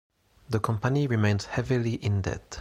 The 0.49 0.59
company 0.59 1.05
remains 1.05 1.45
heavily 1.45 1.93
in 1.93 2.23
debt. 2.23 2.41